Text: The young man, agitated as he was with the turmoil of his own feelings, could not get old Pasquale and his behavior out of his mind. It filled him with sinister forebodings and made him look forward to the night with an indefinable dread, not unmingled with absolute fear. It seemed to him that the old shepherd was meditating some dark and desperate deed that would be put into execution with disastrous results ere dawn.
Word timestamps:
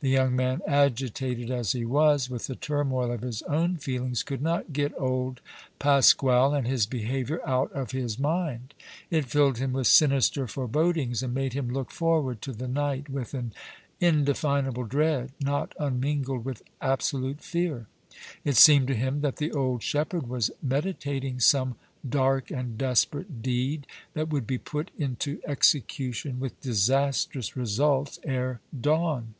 The 0.00 0.10
young 0.10 0.36
man, 0.36 0.62
agitated 0.64 1.50
as 1.50 1.72
he 1.72 1.84
was 1.84 2.30
with 2.30 2.46
the 2.46 2.54
turmoil 2.54 3.10
of 3.10 3.22
his 3.22 3.42
own 3.48 3.78
feelings, 3.78 4.22
could 4.22 4.40
not 4.40 4.72
get 4.72 4.92
old 4.96 5.40
Pasquale 5.80 6.54
and 6.56 6.68
his 6.68 6.86
behavior 6.86 7.40
out 7.44 7.72
of 7.72 7.90
his 7.90 8.16
mind. 8.16 8.74
It 9.10 9.24
filled 9.24 9.58
him 9.58 9.72
with 9.72 9.88
sinister 9.88 10.46
forebodings 10.46 11.24
and 11.24 11.34
made 11.34 11.52
him 11.52 11.68
look 11.72 11.90
forward 11.90 12.40
to 12.42 12.52
the 12.52 12.68
night 12.68 13.08
with 13.08 13.34
an 13.34 13.52
indefinable 14.00 14.84
dread, 14.84 15.32
not 15.40 15.74
unmingled 15.80 16.44
with 16.44 16.62
absolute 16.80 17.40
fear. 17.40 17.88
It 18.44 18.56
seemed 18.56 18.86
to 18.86 18.94
him 18.94 19.20
that 19.22 19.38
the 19.38 19.50
old 19.50 19.82
shepherd 19.82 20.28
was 20.28 20.52
meditating 20.62 21.40
some 21.40 21.74
dark 22.08 22.52
and 22.52 22.78
desperate 22.78 23.42
deed 23.42 23.84
that 24.14 24.28
would 24.28 24.46
be 24.46 24.58
put 24.58 24.92
into 24.96 25.40
execution 25.44 26.38
with 26.38 26.60
disastrous 26.60 27.56
results 27.56 28.20
ere 28.22 28.60
dawn. 28.80 29.34